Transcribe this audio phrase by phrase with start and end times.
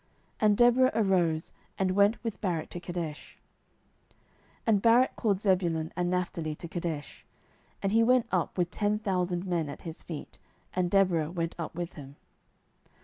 [0.39, 3.37] And Deborah arose, and went with Barak to Kedesh.
[4.65, 7.23] 07:004:010 And Barak called Zebulun and Naphtali to Kedesh;
[7.83, 10.39] and he went up with ten thousand men at his feet:
[10.73, 12.15] and Deborah went up with him.